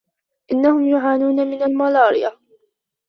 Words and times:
انهم 0.51 0.87
يعانون 0.87 1.47
من 1.47 1.63
الملاريا. 1.63 2.37